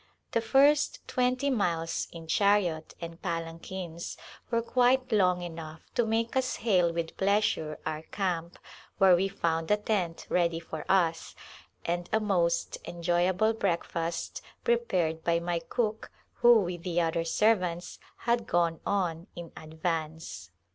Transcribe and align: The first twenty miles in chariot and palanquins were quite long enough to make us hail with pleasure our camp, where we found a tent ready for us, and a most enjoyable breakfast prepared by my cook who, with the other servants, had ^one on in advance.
The 0.31 0.41
first 0.41 1.07
twenty 1.07 1.51
miles 1.51 2.07
in 2.11 2.25
chariot 2.25 2.95
and 2.99 3.21
palanquins 3.21 4.17
were 4.49 4.63
quite 4.63 5.11
long 5.11 5.43
enough 5.43 5.91
to 5.93 6.07
make 6.07 6.35
us 6.35 6.55
hail 6.55 6.91
with 6.91 7.15
pleasure 7.17 7.77
our 7.85 8.01
camp, 8.01 8.57
where 8.97 9.15
we 9.15 9.27
found 9.27 9.69
a 9.69 9.77
tent 9.77 10.25
ready 10.27 10.59
for 10.59 10.85
us, 10.89 11.35
and 11.85 12.09
a 12.11 12.19
most 12.19 12.79
enjoyable 12.85 13.53
breakfast 13.53 14.41
prepared 14.63 15.23
by 15.23 15.39
my 15.39 15.59
cook 15.59 16.09
who, 16.37 16.61
with 16.61 16.81
the 16.81 16.99
other 16.99 17.23
servants, 17.23 17.99
had 18.25 18.47
^one 18.47 18.79
on 18.83 19.27
in 19.35 19.51
advance. 19.55 20.49